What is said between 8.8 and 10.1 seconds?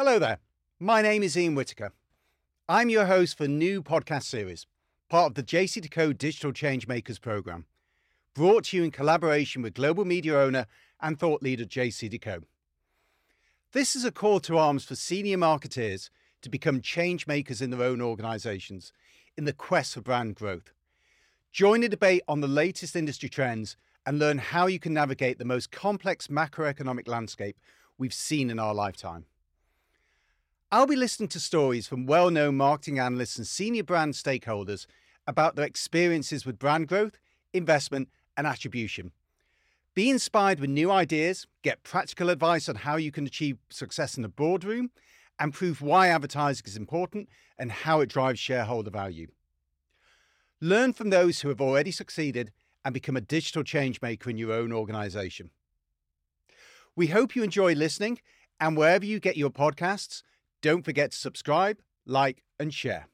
in collaboration with global